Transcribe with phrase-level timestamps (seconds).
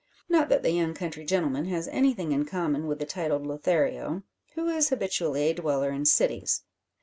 [0.27, 4.23] Not that the young country gentleman has anything in common with the titled Lothario,
[4.55, 6.63] who is habitually a dweller in cities.